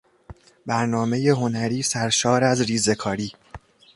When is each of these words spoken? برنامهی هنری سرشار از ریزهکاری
برنامهی 0.65 1.29
هنری 1.29 1.81
سرشار 1.81 2.43
از 2.43 2.61
ریزهکاری 2.61 3.33